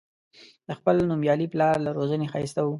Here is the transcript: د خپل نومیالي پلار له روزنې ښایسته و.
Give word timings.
د 0.67 0.69
خپل 0.79 0.95
نومیالي 1.09 1.47
پلار 1.53 1.75
له 1.85 1.89
روزنې 1.97 2.25
ښایسته 2.33 2.61
و. 2.63 2.69